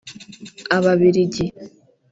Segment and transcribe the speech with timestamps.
[0.75, 1.45] ababiligi